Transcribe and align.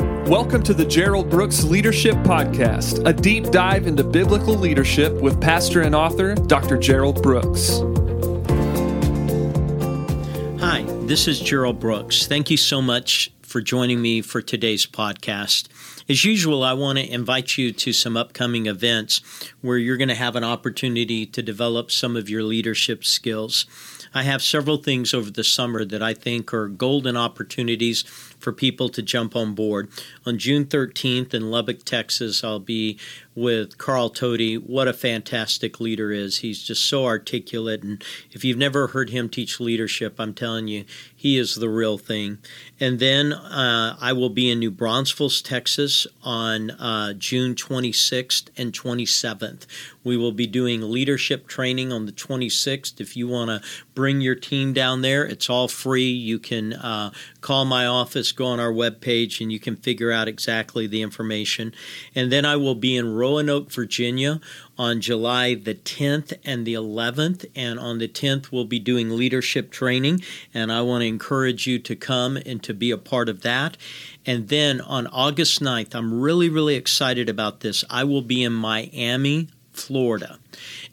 Welcome 0.00 0.62
to 0.62 0.72
the 0.72 0.86
Gerald 0.86 1.28
Brooks 1.28 1.62
Leadership 1.62 2.14
Podcast, 2.18 3.06
a 3.06 3.12
deep 3.12 3.50
dive 3.50 3.86
into 3.86 4.02
biblical 4.02 4.54
leadership 4.54 5.12
with 5.20 5.38
pastor 5.40 5.82
and 5.82 5.94
author 5.94 6.34
Dr. 6.34 6.78
Gerald 6.78 7.22
Brooks. 7.22 7.80
Hi, 10.60 10.84
this 11.06 11.28
is 11.28 11.38
Gerald 11.38 11.80
Brooks. 11.80 12.26
Thank 12.26 12.50
you 12.50 12.56
so 12.56 12.80
much 12.80 13.30
for 13.42 13.60
joining 13.60 14.00
me 14.00 14.22
for 14.22 14.40
today's 14.40 14.86
podcast. 14.86 15.68
As 16.08 16.24
usual, 16.24 16.62
I 16.62 16.72
want 16.72 16.98
to 16.98 17.12
invite 17.12 17.58
you 17.58 17.72
to 17.72 17.92
some 17.92 18.16
upcoming 18.16 18.66
events 18.66 19.20
where 19.60 19.76
you're 19.76 19.96
going 19.96 20.08
to 20.08 20.14
have 20.14 20.36
an 20.36 20.44
opportunity 20.44 21.26
to 21.26 21.42
develop 21.42 21.90
some 21.90 22.16
of 22.16 22.30
your 22.30 22.42
leadership 22.42 23.04
skills. 23.04 23.66
I 24.14 24.22
have 24.22 24.42
several 24.42 24.76
things 24.76 25.14
over 25.14 25.30
the 25.30 25.44
summer 25.44 25.84
that 25.84 26.02
I 26.02 26.14
think 26.14 26.52
are 26.54 26.68
golden 26.68 27.16
opportunities 27.16 28.02
for 28.40 28.52
people 28.52 28.88
to 28.88 29.02
jump 29.02 29.36
on 29.36 29.54
board. 29.54 29.88
On 30.26 30.38
June 30.38 30.64
13th 30.64 31.32
in 31.34 31.50
Lubbock, 31.50 31.84
Texas, 31.84 32.42
I'll 32.42 32.58
be 32.58 32.98
with 33.40 33.78
Carl 33.78 34.10
Tody. 34.10 34.56
What 34.56 34.88
a 34.88 34.92
fantastic 34.92 35.80
leader 35.80 36.12
is. 36.12 36.38
He's 36.38 36.62
just 36.62 36.86
so 36.86 37.06
articulate 37.06 37.82
and 37.82 38.04
if 38.30 38.44
you've 38.44 38.58
never 38.58 38.88
heard 38.88 39.10
him 39.10 39.28
teach 39.28 39.60
leadership, 39.60 40.16
I'm 40.18 40.34
telling 40.34 40.68
you, 40.68 40.84
he 41.14 41.38
is 41.38 41.54
the 41.54 41.68
real 41.68 41.98
thing. 41.98 42.38
And 42.78 42.98
then 42.98 43.32
uh, 43.32 43.96
I 44.00 44.12
will 44.12 44.30
be 44.30 44.50
in 44.50 44.58
New 44.58 44.70
Braunfels, 44.70 45.42
Texas 45.42 46.06
on 46.22 46.70
uh, 46.70 47.12
June 47.14 47.54
26th 47.54 48.48
and 48.56 48.72
27th. 48.72 49.66
We 50.02 50.16
will 50.16 50.32
be 50.32 50.46
doing 50.46 50.90
leadership 50.90 51.46
training 51.46 51.92
on 51.92 52.06
the 52.06 52.12
26th. 52.12 53.00
If 53.00 53.16
you 53.16 53.28
want 53.28 53.50
to 53.50 53.68
bring 53.94 54.22
your 54.22 54.34
team 54.34 54.72
down 54.72 55.02
there, 55.02 55.26
it's 55.26 55.50
all 55.50 55.68
free. 55.68 56.10
You 56.10 56.38
can 56.38 56.72
uh, 56.72 57.10
call 57.42 57.66
my 57.66 57.84
office, 57.84 58.32
go 58.32 58.46
on 58.46 58.60
our 58.60 58.72
webpage, 58.72 59.42
and 59.42 59.52
you 59.52 59.60
can 59.60 59.76
figure 59.76 60.10
out 60.10 60.26
exactly 60.26 60.86
the 60.86 61.02
information. 61.02 61.74
And 62.14 62.32
then 62.32 62.46
I 62.46 62.56
will 62.56 62.74
be 62.74 62.96
in 62.96 63.14
Roanoke, 63.30 63.70
Virginia 63.70 64.40
on 64.76 65.00
July 65.00 65.54
the 65.54 65.74
10th 65.74 66.36
and 66.44 66.66
the 66.66 66.74
11th. 66.74 67.48
And 67.54 67.78
on 67.78 67.98
the 67.98 68.08
10th, 68.08 68.50
we'll 68.50 68.64
be 68.64 68.80
doing 68.80 69.10
leadership 69.10 69.70
training. 69.70 70.22
And 70.52 70.72
I 70.72 70.82
want 70.82 71.02
to 71.02 71.06
encourage 71.06 71.66
you 71.66 71.78
to 71.78 71.94
come 71.94 72.36
and 72.36 72.60
to 72.64 72.74
be 72.74 72.90
a 72.90 72.98
part 72.98 73.28
of 73.28 73.42
that. 73.42 73.76
And 74.26 74.48
then 74.48 74.80
on 74.80 75.06
August 75.06 75.60
9th, 75.60 75.94
I'm 75.94 76.20
really, 76.20 76.48
really 76.48 76.74
excited 76.74 77.28
about 77.28 77.60
this. 77.60 77.84
I 77.88 78.02
will 78.04 78.22
be 78.22 78.42
in 78.42 78.52
Miami, 78.52 79.48
Florida. 79.72 80.38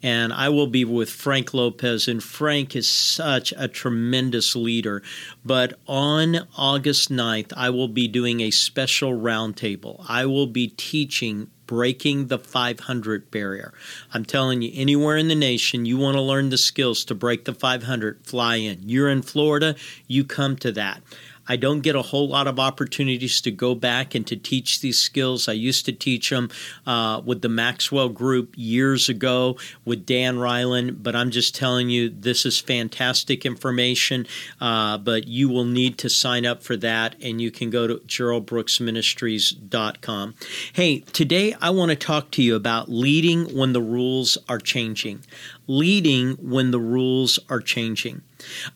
And 0.03 0.31
I 0.31 0.49
will 0.49 0.67
be 0.67 0.85
with 0.85 1.09
Frank 1.09 1.53
Lopez, 1.53 2.08
and 2.08 2.23
Frank 2.23 2.75
is 2.75 2.88
such 2.88 3.52
a 3.58 3.67
tremendous 3.67 4.55
leader. 4.55 5.02
But 5.43 5.80
on 5.88 6.47
August 6.55 7.11
9th, 7.11 7.52
I 7.58 7.71
will 7.71 7.88
be 7.88 8.08
doing 8.08 8.41
a 8.41 8.52
special 8.52 9.11
roundtable. 9.11 10.05
I 10.08 10.27
will 10.27 10.47
be 10.47 10.67
teaching 10.67 11.49
breaking 11.67 12.27
the 12.27 12.39
500 12.39 13.29
barrier. 13.29 13.73
I'm 14.13 14.25
telling 14.25 14.61
you, 14.61 14.71
anywhere 14.73 15.17
in 15.17 15.27
the 15.27 15.35
nation 15.35 15.85
you 15.85 15.97
want 15.97 16.15
to 16.15 16.21
learn 16.21 16.49
the 16.49 16.57
skills 16.57 17.05
to 17.05 17.15
break 17.15 17.45
the 17.45 17.53
500, 17.53 18.25
fly 18.25 18.55
in. 18.55 18.79
You're 18.87 19.09
in 19.09 19.21
Florida, 19.21 19.75
you 20.07 20.23
come 20.23 20.55
to 20.57 20.71
that. 20.71 21.01
I 21.47 21.55
don't 21.55 21.81
get 21.81 21.95
a 21.95 22.01
whole 22.01 22.27
lot 22.27 22.47
of 22.47 22.59
opportunities 22.59 23.39
to 23.41 23.51
go 23.51 23.75
back 23.75 24.15
and 24.15 24.25
to 24.27 24.35
teach 24.35 24.81
these 24.81 24.99
skills. 24.99 25.47
I 25.47 25.53
used 25.53 25.85
to 25.85 25.93
teach 25.93 26.29
them 26.29 26.49
uh, 26.85 27.21
with 27.23 27.41
the 27.41 27.47
Maxwell 27.49 28.09
Group 28.09 28.53
years 28.55 29.09
ago 29.09 29.57
with 29.85 30.05
Dan 30.05 30.35
Reiland, 30.37 31.03
but 31.03 31.15
I'm 31.15 31.31
just 31.31 31.55
telling 31.55 31.89
you, 31.89 32.09
this 32.09 32.45
is 32.45 32.59
fantastic 32.59 33.45
information. 33.45 34.27
Uh, 34.59 34.97
but 34.97 35.27
you 35.27 35.47
will 35.49 35.65
need 35.65 35.97
to 35.99 36.09
sign 36.09 36.45
up 36.45 36.63
for 36.63 36.75
that, 36.77 37.15
and 37.21 37.39
you 37.41 37.51
can 37.51 37.69
go 37.69 37.85
to 37.87 37.95
geraldbrooksministries.com. 37.95 40.35
Hey, 40.73 40.99
today 40.99 41.55
I 41.61 41.69
want 41.69 41.91
to 41.91 41.95
talk 41.95 42.31
to 42.31 42.41
you 42.41 42.55
about 42.55 42.89
leading 42.89 43.55
when 43.55 43.73
the 43.73 43.81
rules 43.81 44.39
are 44.49 44.59
changing. 44.59 45.21
Leading 45.67 46.33
when 46.36 46.72
the 46.72 46.80
rules 46.80 47.39
are 47.50 47.60
changing. 47.60 48.22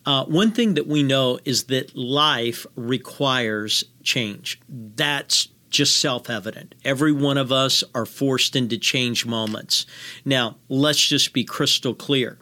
Uh, 0.04 0.24
one 0.26 0.52
thing 0.52 0.74
that 0.74 0.86
we 0.86 1.02
know 1.02 1.38
is 1.44 1.64
that 1.64 1.96
life 1.96 2.66
requires 2.76 3.84
change. 4.02 4.60
That's 4.68 5.48
just 5.72 5.98
self 5.98 6.30
evident. 6.30 6.74
Every 6.84 7.12
one 7.12 7.38
of 7.38 7.50
us 7.50 7.82
are 7.94 8.06
forced 8.06 8.54
into 8.54 8.78
change 8.78 9.26
moments. 9.26 9.86
Now, 10.24 10.58
let's 10.68 11.04
just 11.04 11.32
be 11.32 11.44
crystal 11.44 11.94
clear. 11.94 12.38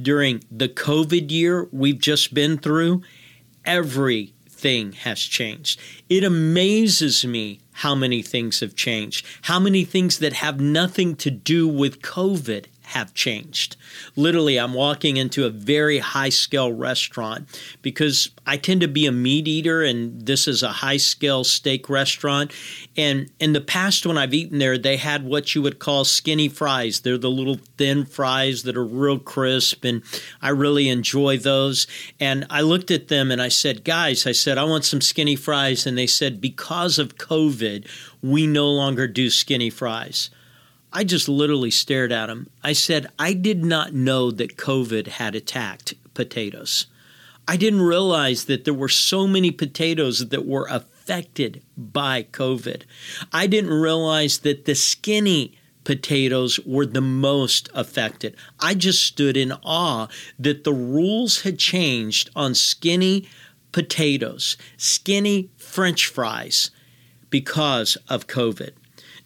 During 0.00 0.42
the 0.50 0.68
COVID 0.68 1.30
year 1.30 1.68
we've 1.70 2.00
just 2.00 2.34
been 2.34 2.58
through, 2.58 3.02
everything 3.64 4.92
has 4.92 5.20
changed. 5.20 5.80
It 6.08 6.24
amazes 6.24 7.24
me 7.24 7.60
how 7.72 7.94
many 7.94 8.20
things 8.22 8.60
have 8.60 8.74
changed, 8.74 9.26
how 9.42 9.58
many 9.58 9.84
things 9.84 10.18
that 10.18 10.34
have 10.34 10.60
nothing 10.60 11.16
to 11.16 11.30
do 11.30 11.66
with 11.68 12.02
COVID 12.02 12.66
have 12.92 13.14
changed. 13.14 13.76
Literally, 14.16 14.58
I'm 14.58 14.74
walking 14.74 15.16
into 15.16 15.46
a 15.46 15.50
very 15.50 15.98
high 15.98 16.28
scale 16.28 16.72
restaurant 16.72 17.48
because 17.80 18.30
I 18.46 18.58
tend 18.58 18.82
to 18.82 18.88
be 18.88 19.06
a 19.06 19.12
meat 19.12 19.48
eater, 19.48 19.82
and 19.82 20.26
this 20.26 20.46
is 20.46 20.62
a 20.62 20.68
high 20.68 20.98
scale 20.98 21.42
steak 21.42 21.88
restaurant. 21.88 22.52
And 22.96 23.30
in 23.40 23.54
the 23.54 23.60
past, 23.60 24.04
when 24.04 24.18
I've 24.18 24.34
eaten 24.34 24.58
there, 24.58 24.76
they 24.76 24.98
had 24.98 25.24
what 25.24 25.54
you 25.54 25.62
would 25.62 25.78
call 25.78 26.04
skinny 26.04 26.48
fries. 26.48 27.00
They're 27.00 27.16
the 27.16 27.30
little 27.30 27.58
thin 27.78 28.04
fries 28.04 28.62
that 28.64 28.76
are 28.76 28.84
real 28.84 29.18
crisp, 29.18 29.84
and 29.84 30.02
I 30.42 30.50
really 30.50 30.88
enjoy 30.88 31.38
those. 31.38 31.86
And 32.20 32.46
I 32.50 32.60
looked 32.60 32.90
at 32.90 33.08
them 33.08 33.30
and 33.30 33.40
I 33.40 33.48
said, 33.48 33.84
Guys, 33.84 34.26
I 34.26 34.32
said, 34.32 34.58
I 34.58 34.64
want 34.64 34.84
some 34.84 35.00
skinny 35.00 35.36
fries. 35.36 35.86
And 35.86 35.96
they 35.96 36.06
said, 36.06 36.40
Because 36.40 36.98
of 36.98 37.16
COVID, 37.16 37.88
we 38.22 38.46
no 38.46 38.68
longer 38.68 39.08
do 39.08 39.30
skinny 39.30 39.70
fries. 39.70 40.30
I 40.92 41.04
just 41.04 41.28
literally 41.28 41.70
stared 41.70 42.12
at 42.12 42.28
him. 42.28 42.50
I 42.62 42.72
said, 42.74 43.08
I 43.18 43.32
did 43.32 43.64
not 43.64 43.94
know 43.94 44.30
that 44.30 44.56
COVID 44.56 45.06
had 45.06 45.34
attacked 45.34 45.94
potatoes. 46.14 46.86
I 47.48 47.56
didn't 47.56 47.82
realize 47.82 48.44
that 48.44 48.64
there 48.64 48.74
were 48.74 48.88
so 48.88 49.26
many 49.26 49.50
potatoes 49.50 50.28
that 50.28 50.46
were 50.46 50.66
affected 50.70 51.62
by 51.76 52.24
COVID. 52.24 52.82
I 53.32 53.46
didn't 53.46 53.72
realize 53.72 54.38
that 54.40 54.64
the 54.64 54.74
skinny 54.74 55.58
potatoes 55.84 56.60
were 56.64 56.86
the 56.86 57.00
most 57.00 57.68
affected. 57.74 58.36
I 58.60 58.74
just 58.74 59.02
stood 59.02 59.36
in 59.36 59.52
awe 59.64 60.08
that 60.38 60.64
the 60.64 60.72
rules 60.72 61.42
had 61.42 61.58
changed 61.58 62.30
on 62.36 62.54
skinny 62.54 63.28
potatoes, 63.72 64.56
skinny 64.76 65.50
french 65.56 66.06
fries 66.06 66.70
because 67.30 67.96
of 68.08 68.26
COVID. 68.26 68.70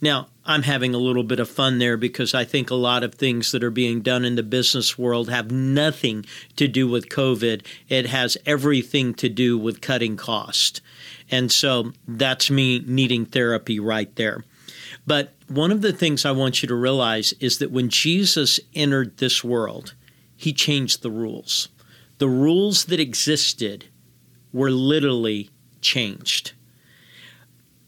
Now, 0.00 0.28
I'm 0.46 0.62
having 0.62 0.94
a 0.94 0.98
little 0.98 1.24
bit 1.24 1.40
of 1.40 1.50
fun 1.50 1.78
there 1.78 1.96
because 1.96 2.32
I 2.32 2.44
think 2.44 2.70
a 2.70 2.76
lot 2.76 3.02
of 3.02 3.14
things 3.14 3.50
that 3.50 3.64
are 3.64 3.70
being 3.70 4.00
done 4.00 4.24
in 4.24 4.36
the 4.36 4.42
business 4.42 4.96
world 4.96 5.28
have 5.28 5.50
nothing 5.50 6.24
to 6.54 6.68
do 6.68 6.88
with 6.88 7.08
COVID. 7.08 7.66
It 7.88 8.06
has 8.06 8.38
everything 8.46 9.12
to 9.14 9.28
do 9.28 9.58
with 9.58 9.80
cutting 9.80 10.16
cost. 10.16 10.80
And 11.30 11.50
so 11.50 11.92
that's 12.06 12.50
me 12.50 12.78
needing 12.86 13.26
therapy 13.26 13.80
right 13.80 14.14
there. 14.14 14.44
But 15.04 15.34
one 15.48 15.72
of 15.72 15.82
the 15.82 15.92
things 15.92 16.24
I 16.24 16.30
want 16.30 16.62
you 16.62 16.68
to 16.68 16.74
realize 16.74 17.32
is 17.40 17.58
that 17.58 17.72
when 17.72 17.88
Jesus 17.88 18.60
entered 18.74 19.16
this 19.16 19.42
world, 19.42 19.94
he 20.36 20.52
changed 20.52 21.02
the 21.02 21.10
rules. 21.10 21.68
The 22.18 22.28
rules 22.28 22.84
that 22.86 23.00
existed 23.00 23.86
were 24.52 24.70
literally 24.70 25.50
changed 25.80 26.52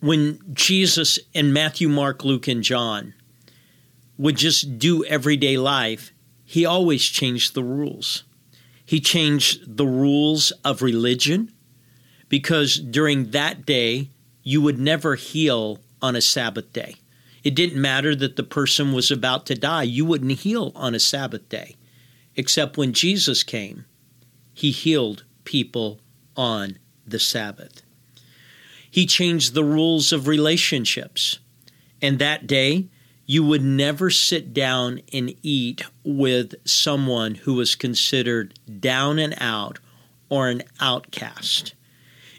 when 0.00 0.40
Jesus 0.52 1.18
and 1.34 1.52
Matthew, 1.52 1.88
Mark, 1.88 2.24
Luke, 2.24 2.48
and 2.48 2.62
John 2.62 3.14
would 4.16 4.36
just 4.36 4.78
do 4.78 5.04
everyday 5.04 5.56
life, 5.56 6.12
he 6.44 6.64
always 6.64 7.04
changed 7.04 7.54
the 7.54 7.62
rules. 7.62 8.24
He 8.84 9.00
changed 9.00 9.76
the 9.76 9.86
rules 9.86 10.50
of 10.64 10.82
religion 10.82 11.52
because 12.28 12.78
during 12.78 13.30
that 13.30 13.66
day, 13.66 14.10
you 14.42 14.62
would 14.62 14.78
never 14.78 15.14
heal 15.14 15.80
on 16.00 16.16
a 16.16 16.20
Sabbath 16.20 16.72
day. 16.72 16.94
It 17.44 17.54
didn't 17.54 17.80
matter 17.80 18.14
that 18.14 18.36
the 18.36 18.42
person 18.42 18.92
was 18.92 19.10
about 19.10 19.46
to 19.46 19.54
die, 19.54 19.82
you 19.82 20.04
wouldn't 20.04 20.40
heal 20.40 20.72
on 20.74 20.94
a 20.94 21.00
Sabbath 21.00 21.48
day. 21.48 21.76
Except 22.34 22.76
when 22.76 22.92
Jesus 22.92 23.42
came, 23.42 23.84
he 24.54 24.70
healed 24.70 25.24
people 25.44 26.00
on 26.36 26.78
the 27.06 27.18
Sabbath. 27.18 27.82
He 28.98 29.06
changed 29.06 29.54
the 29.54 29.62
rules 29.62 30.12
of 30.12 30.26
relationships. 30.26 31.38
And 32.02 32.18
that 32.18 32.48
day, 32.48 32.88
you 33.26 33.44
would 33.44 33.62
never 33.62 34.10
sit 34.10 34.52
down 34.52 35.02
and 35.12 35.36
eat 35.40 35.82
with 36.02 36.56
someone 36.66 37.36
who 37.36 37.54
was 37.54 37.76
considered 37.76 38.58
down 38.80 39.20
and 39.20 39.36
out 39.38 39.78
or 40.28 40.48
an 40.48 40.64
outcast. 40.80 41.74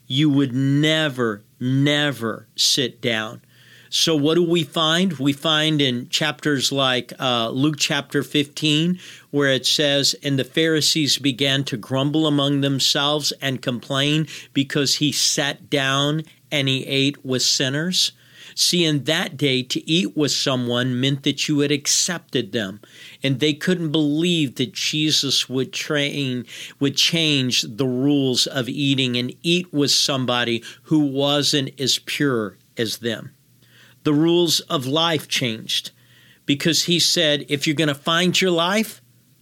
You 0.06 0.30
would 0.32 0.54
never, 0.54 1.44
never 1.62 2.48
sit 2.58 3.00
down. 3.00 3.42
So, 3.90 4.16
what 4.16 4.36
do 4.36 4.44
we 4.44 4.64
find? 4.64 5.14
We 5.14 5.32
find 5.32 5.82
in 5.82 6.10
chapters 6.10 6.74
like 6.74 7.14
uh, 7.20 7.50
Luke 7.52 7.78
chapter 7.80 8.22
15, 8.22 9.00
where 9.32 9.52
it 9.52 9.66
says, 9.66 10.14
And 10.22 10.38
the 10.38 10.44
Pharisees 10.44 11.20
began 11.20 11.64
to 11.64 11.78
grumble 11.78 12.28
among 12.28 12.62
themselves 12.62 13.32
and 13.42 13.62
complain 13.62 14.28
because 14.54 14.96
he 14.96 15.12
sat 15.12 15.70
down 15.70 16.24
and 16.52 16.68
he 16.68 16.86
ate 16.86 17.24
with 17.26 17.42
sinners. 17.42 18.12
See, 18.56 18.84
in 18.84 19.06
that 19.06 19.38
day, 19.38 19.64
to 19.64 19.90
eat 19.90 20.18
with 20.18 20.32
someone 20.32 21.00
meant 21.00 21.24
that 21.24 21.48
you 21.48 21.60
had 21.60 21.72
accepted 21.72 22.52
them. 22.52 22.82
And 23.24 23.40
they 23.40 23.54
couldn't 23.54 23.92
believe 23.92 24.56
that 24.56 24.74
Jesus 24.74 25.48
would 25.48 25.72
train, 25.72 26.46
would 26.80 26.96
change 26.96 27.62
the 27.62 27.88
rules 27.88 28.48
of 28.48 28.68
eating 28.68 29.16
and 29.16 29.34
eat 29.44 29.72
with 29.72 29.92
somebody 29.92 30.64
who 30.84 31.00
wasn't 31.00 31.80
as 31.80 32.00
pure 32.00 32.58
as 32.78 32.98
them. 32.98 33.34
The 34.04 34.14
rules 34.14 34.60
of 34.62 34.86
life 34.86 35.28
changed 35.28 35.92
because 36.46 36.84
he 36.84 37.00
said, 37.00 37.46
if 37.48 37.68
you're 37.68 37.76
going 37.76 37.88
to 37.90 37.96
find 37.96 38.40
your 38.40 38.52
life, 38.52 39.02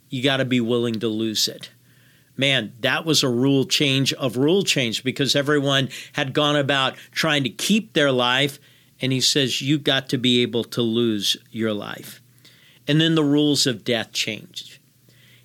you 0.10 0.22
got 0.22 0.38
to 0.38 0.46
be 0.46 0.62
willing 0.62 1.00
to 1.00 1.08
lose 1.08 1.48
it 1.48 1.70
man, 2.38 2.74
that 2.82 3.06
was 3.06 3.24
a 3.24 3.30
rule 3.30 3.66
change 3.66 4.14
of 4.14 4.38
rule 4.38 4.64
change 4.64 5.04
because 5.04 5.36
everyone 5.36 5.90
had 6.14 6.34
gone 6.34 6.56
about 6.56 6.96
trying 7.12 7.44
to 7.44 7.50
keep 7.50 7.94
their 7.94 8.12
life 8.12 8.60
and 9.02 9.12
he 9.12 9.22
says, 9.22 9.62
You've 9.62 9.84
got 9.84 10.10
to 10.10 10.18
be 10.18 10.42
able 10.42 10.64
to 10.66 10.82
lose 10.82 11.38
your 11.52 11.74
life. 11.74 12.22
And 12.88 13.02
then 13.02 13.16
the 13.16 13.24
rules 13.24 13.68
of 13.68 13.84
death 13.84 14.14
changed. 14.14 14.80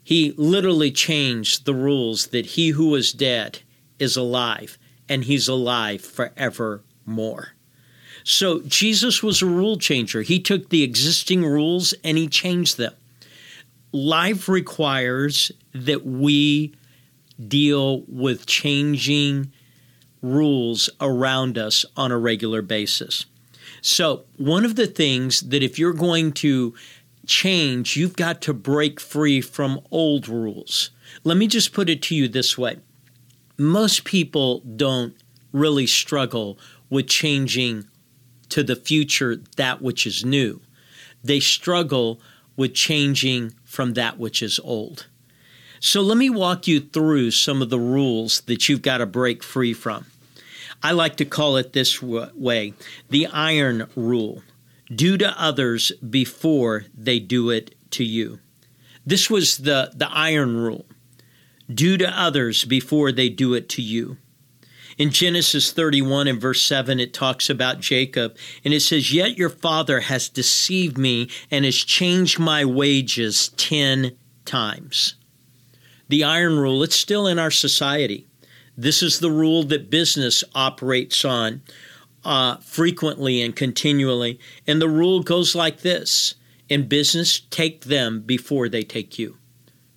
He 0.04 0.34
literally 0.36 0.90
changed 0.90 1.64
the 1.64 1.74
rules 1.74 2.28
that 2.28 2.46
he 2.46 2.70
who 2.70 2.90
was 2.90 3.12
dead 3.12 3.60
is 3.98 4.16
alive, 4.16 4.78
and 5.08 5.24
he's 5.24 5.48
alive 5.48 6.00
forevermore. 6.00 7.54
So 8.24 8.60
Jesus 8.60 9.22
was 9.22 9.42
a 9.42 9.46
rule 9.46 9.76
changer. 9.78 10.22
He 10.22 10.40
took 10.40 10.68
the 10.68 10.82
existing 10.82 11.44
rules 11.44 11.92
and 12.04 12.16
he 12.16 12.28
changed 12.28 12.78
them. 12.78 12.94
Life 13.92 14.48
requires 14.48 15.50
that 15.72 16.06
we 16.06 16.74
deal 17.48 18.02
with 18.08 18.46
changing 18.46 19.52
rules 20.20 20.88
around 21.00 21.58
us 21.58 21.84
on 21.96 22.12
a 22.12 22.18
regular 22.18 22.62
basis. 22.62 23.26
So, 23.80 24.24
one 24.36 24.64
of 24.64 24.76
the 24.76 24.86
things 24.86 25.40
that 25.40 25.62
if 25.62 25.78
you're 25.78 25.92
going 25.92 26.32
to 26.34 26.74
change, 27.26 27.96
you've 27.96 28.16
got 28.16 28.40
to 28.42 28.54
break 28.54 29.00
free 29.00 29.40
from 29.40 29.80
old 29.90 30.28
rules. 30.28 30.90
Let 31.24 31.36
me 31.36 31.46
just 31.46 31.72
put 31.72 31.88
it 31.88 32.02
to 32.02 32.14
you 32.14 32.28
this 32.28 32.56
way 32.56 32.78
most 33.58 34.04
people 34.04 34.60
don't 34.60 35.14
really 35.52 35.86
struggle 35.86 36.58
with 36.90 37.06
changing 37.06 37.84
to 38.48 38.62
the 38.62 38.76
future 38.76 39.36
that 39.56 39.80
which 39.80 40.06
is 40.06 40.24
new, 40.24 40.60
they 41.24 41.40
struggle 41.40 42.20
with 42.56 42.74
changing 42.74 43.54
from 43.64 43.94
that 43.94 44.18
which 44.18 44.42
is 44.42 44.60
old. 44.62 45.06
So, 45.84 46.00
let 46.00 46.16
me 46.16 46.30
walk 46.30 46.68
you 46.68 46.78
through 46.78 47.32
some 47.32 47.60
of 47.60 47.68
the 47.68 47.78
rules 47.80 48.42
that 48.42 48.68
you've 48.68 48.82
got 48.82 48.98
to 48.98 49.06
break 49.06 49.42
free 49.42 49.74
from. 49.74 50.06
I 50.80 50.92
like 50.92 51.16
to 51.16 51.24
call 51.24 51.56
it 51.56 51.72
this 51.72 52.00
way 52.00 52.74
the 53.10 53.26
iron 53.26 53.88
rule 53.96 54.44
do 54.94 55.18
to 55.18 55.42
others 55.42 55.90
before 56.08 56.84
they 56.96 57.18
do 57.18 57.50
it 57.50 57.74
to 57.90 58.04
you. 58.04 58.38
This 59.04 59.28
was 59.28 59.58
the, 59.58 59.90
the 59.92 60.08
iron 60.08 60.56
rule 60.56 60.86
do 61.68 61.96
to 61.96 62.08
others 62.08 62.64
before 62.64 63.10
they 63.10 63.28
do 63.28 63.52
it 63.52 63.68
to 63.70 63.82
you. 63.82 64.18
In 64.98 65.10
Genesis 65.10 65.72
31 65.72 66.28
and 66.28 66.40
verse 66.40 66.62
7, 66.62 67.00
it 67.00 67.12
talks 67.12 67.50
about 67.50 67.80
Jacob, 67.80 68.36
and 68.64 68.72
it 68.72 68.82
says, 68.82 69.12
Yet 69.12 69.36
your 69.36 69.50
father 69.50 70.02
has 70.02 70.28
deceived 70.28 70.96
me 70.96 71.28
and 71.50 71.64
has 71.64 71.74
changed 71.74 72.38
my 72.38 72.64
wages 72.64 73.48
10 73.56 74.16
times. 74.44 75.16
The 76.12 76.24
iron 76.24 76.58
rule, 76.58 76.82
it's 76.82 76.94
still 76.94 77.26
in 77.26 77.38
our 77.38 77.50
society. 77.50 78.26
This 78.76 79.02
is 79.02 79.18
the 79.18 79.30
rule 79.30 79.62
that 79.62 79.88
business 79.88 80.44
operates 80.54 81.24
on 81.24 81.62
uh, 82.22 82.58
frequently 82.58 83.40
and 83.40 83.56
continually. 83.56 84.38
And 84.66 84.78
the 84.78 84.90
rule 84.90 85.22
goes 85.22 85.54
like 85.54 85.80
this 85.80 86.34
In 86.68 86.86
business, 86.86 87.40
take 87.40 87.86
them 87.86 88.20
before 88.20 88.68
they 88.68 88.82
take 88.82 89.18
you. 89.18 89.38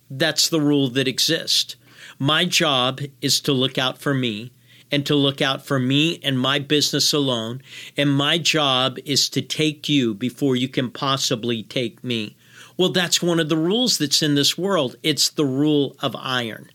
That's 0.08 0.48
the 0.48 0.58
rule 0.58 0.88
that 0.88 1.06
exists. 1.06 1.76
My 2.18 2.46
job 2.46 3.02
is 3.20 3.38
to 3.42 3.52
look 3.52 3.76
out 3.76 3.98
for 3.98 4.14
me 4.14 4.52
and 4.90 5.04
to 5.04 5.14
look 5.14 5.42
out 5.42 5.66
for 5.66 5.78
me 5.78 6.18
and 6.22 6.40
my 6.40 6.58
business 6.60 7.12
alone. 7.12 7.60
And 7.94 8.10
my 8.10 8.38
job 8.38 8.96
is 9.04 9.28
to 9.28 9.42
take 9.42 9.86
you 9.86 10.14
before 10.14 10.56
you 10.56 10.68
can 10.68 10.90
possibly 10.90 11.62
take 11.62 12.02
me. 12.02 12.36
Well, 12.76 12.90
that's 12.90 13.22
one 13.22 13.40
of 13.40 13.48
the 13.48 13.56
rules 13.56 13.98
that's 13.98 14.22
in 14.22 14.34
this 14.34 14.58
world. 14.58 14.96
It's 15.02 15.30
the 15.30 15.46
rule 15.46 15.96
of 16.00 16.14
iron. 16.18 16.70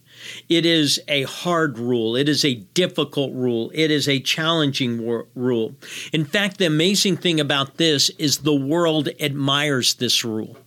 It 0.49 0.65
is 0.65 0.99
a 1.07 1.23
hard 1.23 1.79
rule. 1.79 2.15
It 2.15 2.29
is 2.29 2.45
a 2.45 2.55
difficult 2.73 3.33
rule. 3.33 3.71
It 3.73 3.91
is 3.91 4.07
a 4.07 4.19
challenging 4.19 5.23
rule. 5.35 5.75
In 6.11 6.25
fact, 6.25 6.57
the 6.57 6.65
amazing 6.65 7.17
thing 7.17 7.39
about 7.39 7.77
this 7.77 8.09
is 8.11 8.39
the 8.39 8.53
world 8.53 9.09
admires 9.19 9.95
this 9.95 10.23
rule. 10.23 10.57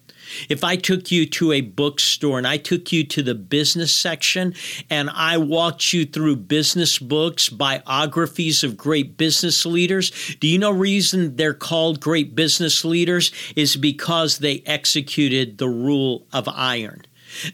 If 0.48 0.64
I 0.64 0.76
took 0.76 1.10
you 1.10 1.26
to 1.26 1.52
a 1.52 1.60
bookstore 1.60 2.38
and 2.38 2.46
I 2.46 2.56
took 2.56 2.92
you 2.92 3.04
to 3.04 3.22
the 3.22 3.34
business 3.34 3.92
section 3.92 4.54
and 4.90 5.10
I 5.10 5.38
walked 5.38 5.92
you 5.92 6.04
through 6.04 6.36
business 6.36 6.98
books, 6.98 7.48
biographies 7.48 8.64
of 8.64 8.76
great 8.76 9.16
business 9.16 9.64
leaders, 9.66 10.12
do 10.40 10.48
you 10.48 10.58
know 10.58 10.70
reason 10.70 11.36
they're 11.36 11.54
called 11.54 12.00
great 12.00 12.34
business 12.34 12.84
leaders 12.84 13.32
is 13.56 13.76
because 13.76 14.38
they 14.38 14.62
executed 14.66 15.58
the 15.58 15.68
rule 15.68 16.26
of 16.32 16.48
iron. 16.48 17.02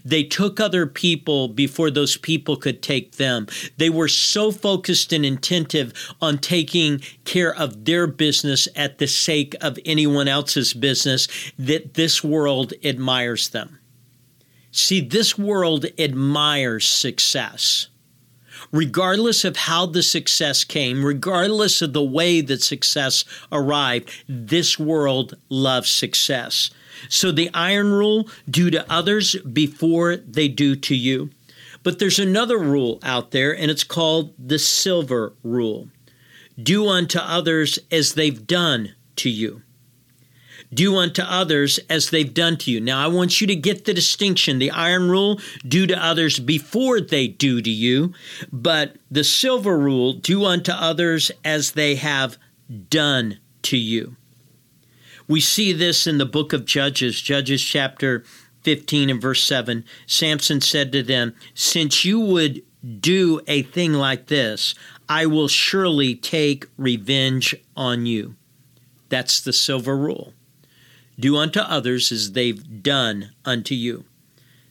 They 0.04 0.22
took 0.22 0.60
other 0.60 0.86
people 0.86 1.48
before 1.48 1.90
those 1.90 2.16
people 2.16 2.56
could 2.56 2.82
take 2.82 3.16
them. 3.16 3.46
They 3.76 3.90
were 3.90 4.08
so 4.08 4.50
focused 4.50 5.12
and 5.12 5.24
attentive 5.24 5.92
on 6.20 6.38
taking 6.38 7.00
care 7.24 7.54
of 7.54 7.84
their 7.84 8.06
business 8.06 8.68
at 8.76 8.98
the 8.98 9.06
sake 9.06 9.54
of 9.60 9.78
anyone 9.84 10.28
else's 10.28 10.74
business 10.74 11.28
that 11.58 11.94
this 11.94 12.24
world 12.24 12.72
admires 12.84 13.48
them. 13.50 13.78
See, 14.72 15.00
this 15.00 15.36
world 15.36 15.86
admires 15.98 16.86
success. 16.86 17.88
Regardless 18.72 19.44
of 19.44 19.56
how 19.56 19.86
the 19.86 20.02
success 20.02 20.62
came, 20.62 21.04
regardless 21.04 21.82
of 21.82 21.92
the 21.92 22.04
way 22.04 22.40
that 22.40 22.62
success 22.62 23.24
arrived, 23.50 24.10
this 24.28 24.78
world 24.78 25.36
loves 25.48 25.90
success. 25.90 26.70
So 27.08 27.32
the 27.32 27.50
iron 27.54 27.92
rule 27.92 28.28
do 28.48 28.70
to 28.70 28.90
others 28.90 29.36
before 29.36 30.16
they 30.16 30.48
do 30.48 30.76
to 30.76 30.94
you. 30.94 31.30
But 31.82 31.98
there's 31.98 32.18
another 32.18 32.58
rule 32.58 32.98
out 33.02 33.30
there, 33.30 33.56
and 33.56 33.70
it's 33.70 33.84
called 33.84 34.34
the 34.38 34.58
silver 34.58 35.32
rule 35.42 35.88
do 36.62 36.86
unto 36.88 37.18
others 37.18 37.78
as 37.90 38.14
they've 38.14 38.46
done 38.46 38.94
to 39.16 39.30
you. 39.30 39.62
Do 40.72 40.96
unto 40.96 41.22
others 41.22 41.80
as 41.88 42.10
they've 42.10 42.32
done 42.32 42.56
to 42.58 42.70
you. 42.70 42.80
Now, 42.80 43.02
I 43.02 43.08
want 43.08 43.40
you 43.40 43.46
to 43.48 43.56
get 43.56 43.84
the 43.84 43.94
distinction. 43.94 44.58
The 44.58 44.70
iron 44.70 45.10
rule, 45.10 45.40
do 45.66 45.86
to 45.86 46.04
others 46.04 46.38
before 46.38 47.00
they 47.00 47.26
do 47.26 47.60
to 47.60 47.70
you. 47.70 48.12
But 48.52 48.96
the 49.10 49.24
silver 49.24 49.76
rule, 49.76 50.12
do 50.12 50.44
unto 50.44 50.70
others 50.70 51.32
as 51.44 51.72
they 51.72 51.96
have 51.96 52.38
done 52.88 53.38
to 53.62 53.76
you. 53.76 54.16
We 55.30 55.40
see 55.40 55.72
this 55.72 56.08
in 56.08 56.18
the 56.18 56.26
book 56.26 56.52
of 56.52 56.64
Judges, 56.64 57.20
Judges 57.20 57.62
chapter 57.62 58.24
15 58.64 59.10
and 59.10 59.22
verse 59.22 59.44
7. 59.44 59.84
Samson 60.04 60.60
said 60.60 60.90
to 60.90 61.04
them, 61.04 61.36
Since 61.54 62.04
you 62.04 62.18
would 62.18 62.62
do 62.98 63.40
a 63.46 63.62
thing 63.62 63.92
like 63.92 64.26
this, 64.26 64.74
I 65.08 65.26
will 65.26 65.46
surely 65.46 66.16
take 66.16 66.66
revenge 66.76 67.54
on 67.76 68.06
you. 68.06 68.34
That's 69.08 69.40
the 69.40 69.52
silver 69.52 69.96
rule. 69.96 70.34
Do 71.16 71.36
unto 71.36 71.60
others 71.60 72.10
as 72.10 72.32
they've 72.32 72.82
done 72.82 73.30
unto 73.44 73.76
you. 73.76 74.06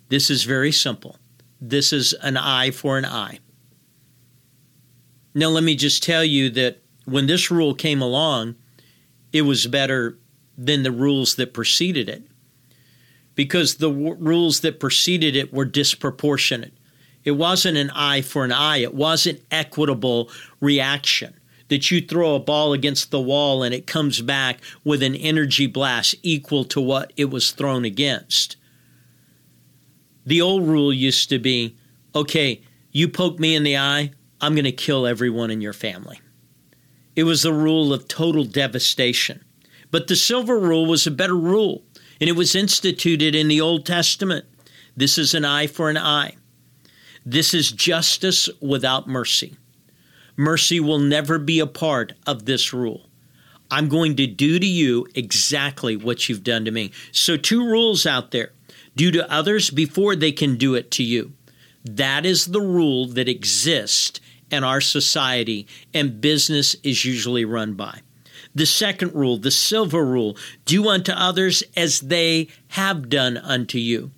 This 0.10 0.30
is 0.30 0.44
very 0.44 0.74
simple. 0.74 1.16
This 1.62 1.94
is 1.94 2.12
an 2.22 2.36
eye 2.36 2.72
for 2.72 2.98
an 2.98 3.06
eye. 3.06 3.40
Now, 5.34 5.48
let 5.48 5.64
me 5.64 5.78
just 5.78 6.04
tell 6.04 6.26
you 6.26 6.50
that 6.50 6.82
when 7.06 7.28
this 7.28 7.50
rule 7.50 7.74
came 7.74 8.02
along, 8.02 8.56
it 9.32 9.44
was 9.44 9.66
better 9.66 10.18
than 10.66 10.84
the 10.84 10.92
rules 10.92 11.36
that 11.36 11.54
preceded 11.54 12.10
it 12.10 12.28
because 13.34 13.76
the 13.76 13.90
w- 13.90 14.16
rules 14.20 14.60
that 14.60 14.82
preceded 14.82 15.34
it 15.36 15.54
were 15.54 15.64
disproportionate. 15.64 16.74
It 17.24 17.32
wasn't 17.32 17.78
an 17.78 17.90
eye 17.92 18.22
for 18.22 18.44
an 18.44 18.52
eye, 18.52 18.78
it 18.78 18.94
wasn't 18.94 19.42
equitable 19.50 20.30
reaction 20.60 21.36
that 21.70 21.90
you 21.90 22.02
throw 22.02 22.36
a 22.36 22.40
ball 22.40 22.74
against 22.74 23.12
the 23.12 23.22
wall 23.22 23.64
and 23.64 23.74
it 23.74 23.88
comes 23.88 24.22
back 24.22 24.60
with 24.84 25.02
an 25.02 25.16
energy 25.16 25.68
blast 25.68 26.16
equal 26.24 26.66
to 26.66 26.82
what 26.82 27.14
it 27.16 27.30
was 27.30 27.52
thrown 27.52 27.86
against. 27.86 28.58
The 30.26 30.42
old 30.42 30.68
rule 30.68 30.92
used 30.92 31.30
to 31.30 31.40
be 31.40 31.78
okay, 32.14 32.62
you 32.92 33.08
poke 33.08 33.40
me 33.40 33.56
in 33.56 33.64
the 33.64 33.78
eye, 33.78 34.12
I'm 34.42 34.56
going 34.56 34.66
to 34.66 34.72
kill 34.72 35.06
everyone 35.06 35.52
in 35.52 35.62
your 35.62 35.74
family. 35.74 36.20
It 37.16 37.24
was 37.24 37.44
the 37.44 37.54
rule 37.54 37.94
of 37.94 38.08
total 38.08 38.44
devastation. 38.44 39.46
But 39.92 40.08
the 40.08 40.16
silver 40.16 40.60
rule 40.60 40.86
was 40.86 41.08
a 41.08 41.12
better 41.12 41.36
rule, 41.36 41.84
and 42.20 42.30
it 42.30 42.36
was 42.36 42.56
instituted 42.56 43.36
in 43.36 43.48
the 43.48 43.62
Old 43.62 43.86
Testament. 43.86 44.46
This 44.96 45.18
is 45.18 45.34
an 45.34 45.46
eye 45.46 45.68
for 45.68 45.90
an 45.90 45.98
eye. 45.98 46.36
This 47.26 47.54
is 47.54 47.72
justice 47.72 48.50
without 48.62 49.08
mercy. 49.08 49.56
Mercy 50.36 50.80
will 50.80 51.00
never 51.00 51.38
be 51.38 51.60
a 51.60 51.68
part 51.68 52.14
of 52.26 52.46
this 52.46 52.74
rule. 52.74 53.10
I'm 53.72 53.88
going 53.88 54.16
to 54.16 54.26
do 54.26 54.58
to 54.58 54.66
you 54.66 55.08
exactly 55.14 55.96
what 55.96 56.28
you've 56.28 56.44
done 56.44 56.66
to 56.66 56.72
me. 56.72 56.92
So, 57.12 57.38
two 57.38 57.66
rules 57.66 58.06
out 58.06 58.32
there 58.32 58.52
do 58.96 59.12
to 59.12 59.32
others 59.32 59.70
before 59.70 60.16
they 60.16 60.32
can 60.32 60.58
do 60.58 60.76
it 60.76 60.92
to 60.92 61.04
you. 61.04 61.34
That 61.86 62.26
is 62.26 62.48
the 62.48 62.62
rule 62.62 63.06
that 63.08 63.30
exists 63.30 64.20
in 64.52 64.64
our 64.64 64.82
society, 64.82 65.68
and 65.94 66.20
business 66.20 66.76
is 66.84 67.06
usually 67.06 67.46
run 67.46 67.74
by. 67.74 68.02
The 68.56 68.66
second 68.66 69.14
rule, 69.14 69.38
the 69.38 69.52
silver 69.52 70.04
rule, 70.04 70.38
do 70.66 70.88
unto 70.88 71.12
others 71.12 71.64
as 71.76 72.02
they 72.02 72.48
have 72.70 73.10
done 73.10 73.38
unto 73.38 73.78
you. 73.78 74.12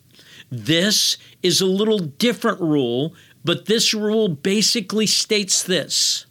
This 0.50 1.18
is 1.44 1.62
a 1.62 1.66
little 1.66 2.00
different 2.00 2.60
rule, 2.60 3.14
but 3.44 3.66
this 3.66 3.94
rule 3.94 4.28
basically 4.28 5.08
states 5.08 5.64
this 5.64 6.26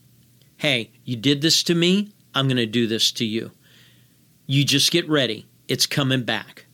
Hey, 0.59 0.91
you 1.05 1.17
did 1.17 1.41
this 1.41 1.63
to 1.65 1.75
me, 1.75 2.13
I'm 2.35 2.47
going 2.47 2.57
to 2.57 2.67
do 2.67 2.87
this 2.87 3.11
to 3.13 3.25
you. 3.25 3.51
You 4.47 4.65
just 4.65 4.91
get 4.91 5.09
ready, 5.09 5.47
it's 5.69 5.87
coming 5.87 6.25
back. 6.25 6.67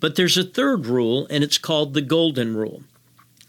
But 0.00 0.16
there's 0.16 0.36
a 0.36 0.44
third 0.44 0.86
rule, 0.86 1.26
and 1.30 1.44
it's 1.44 1.58
called 1.58 1.94
the 1.94 2.02
golden 2.02 2.56
rule. 2.56 2.82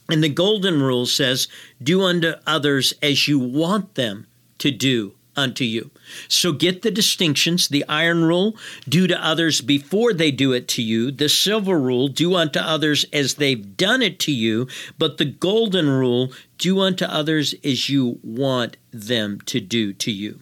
And 0.10 0.24
the 0.24 0.30
golden 0.30 0.82
rule 0.82 1.06
says, 1.06 1.48
Do 1.82 2.04
unto 2.04 2.34
others 2.46 2.94
as 3.02 3.28
you 3.28 3.40
want 3.40 3.96
them 3.96 4.28
to 4.60 4.70
do 4.70 5.16
unto 5.36 5.64
you. 5.64 5.92
So 6.28 6.52
get 6.52 6.82
the 6.82 6.92
distinctions. 6.92 7.68
The 7.68 7.86
iron 7.88 8.24
rule, 8.24 8.56
do 8.88 9.08
to 9.08 9.26
others 9.26 9.62
before 9.62 10.14
they 10.14 10.32
do 10.32 10.52
it 10.52 10.68
to 10.70 10.82
you. 10.82 11.12
The 11.12 11.30
silver 11.30 11.80
rule, 11.80 12.08
do 12.08 12.36
unto 12.36 12.60
others 12.60 13.06
as 13.14 13.36
they've 13.36 13.78
done 13.78 14.02
it 14.02 14.20
to 14.22 14.32
you. 14.32 14.68
But 14.98 15.18
the 15.18 15.26
golden 15.26 15.90
rule, 15.90 16.32
do 16.58 16.80
unto 16.80 17.06
others 17.06 17.56
as 17.64 17.90
you 17.90 18.20
want 18.24 18.78
them 18.92 19.42
to 19.46 19.60
do 19.60 19.94
to 19.94 20.12
you. 20.12 20.40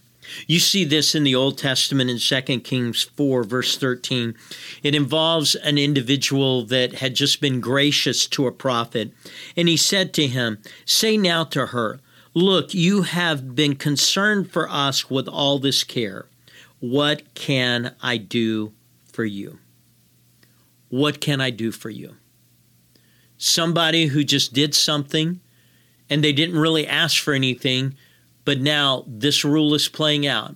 You 0.47 0.59
see 0.59 0.83
this 0.83 1.15
in 1.15 1.23
the 1.23 1.35
Old 1.35 1.57
Testament 1.57 2.09
in 2.09 2.17
2 2.19 2.59
Kings 2.61 3.03
4, 3.03 3.43
verse 3.43 3.77
13. 3.77 4.35
It 4.83 4.95
involves 4.95 5.55
an 5.55 5.77
individual 5.77 6.63
that 6.65 6.95
had 6.95 7.15
just 7.15 7.41
been 7.41 7.59
gracious 7.59 8.27
to 8.27 8.47
a 8.47 8.51
prophet. 8.51 9.11
And 9.55 9.67
he 9.67 9.77
said 9.77 10.13
to 10.13 10.27
him, 10.27 10.59
Say 10.85 11.17
now 11.17 11.43
to 11.45 11.67
her, 11.67 11.99
Look, 12.33 12.73
you 12.73 13.01
have 13.01 13.55
been 13.55 13.75
concerned 13.75 14.51
for 14.51 14.69
us 14.69 15.09
with 15.09 15.27
all 15.27 15.59
this 15.59 15.83
care. 15.83 16.27
What 16.79 17.33
can 17.33 17.93
I 18.01 18.17
do 18.17 18.71
for 19.03 19.25
you? 19.25 19.59
What 20.87 21.19
can 21.19 21.41
I 21.41 21.49
do 21.49 21.71
for 21.71 21.89
you? 21.89 22.15
Somebody 23.37 24.07
who 24.07 24.23
just 24.23 24.53
did 24.53 24.73
something 24.73 25.41
and 26.09 26.23
they 26.23 26.31
didn't 26.31 26.57
really 26.57 26.87
ask 26.87 27.21
for 27.21 27.33
anything, 27.33 27.95
but 28.45 28.61
now 28.61 29.03
this 29.07 29.43
rule 29.43 29.73
is 29.73 29.89
playing 29.89 30.25
out. 30.25 30.55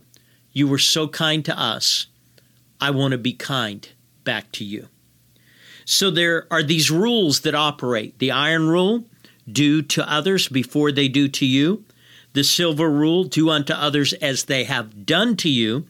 You 0.53 0.67
were 0.67 0.79
so 0.79 1.07
kind 1.07 1.43
to 1.45 1.59
us. 1.59 2.07
I 2.79 2.91
want 2.91 3.11
to 3.11 3.17
be 3.17 3.33
kind 3.33 3.87
back 4.23 4.51
to 4.53 4.63
you. 4.63 4.87
So 5.83 6.09
there 6.09 6.47
are 6.49 6.63
these 6.63 6.89
rules 6.89 7.41
that 7.41 7.53
operate 7.53 8.17
the 8.19 8.31
iron 8.31 8.67
rule 8.67 9.05
do 9.51 9.81
to 9.81 10.11
others 10.11 10.47
before 10.49 10.91
they 10.91 11.07
do 11.07 11.27
to 11.27 11.45
you. 11.45 11.85
The 12.33 12.43
silver 12.43 12.89
rule, 12.89 13.23
do 13.23 13.49
unto 13.49 13.73
others 13.73 14.13
as 14.13 14.45
they 14.45 14.65
have 14.65 15.05
done 15.05 15.37
to 15.37 15.49
you. 15.49 15.85